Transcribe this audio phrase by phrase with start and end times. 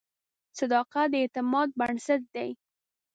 [0.59, 2.49] صداقت د اعتماد بنسټ دی.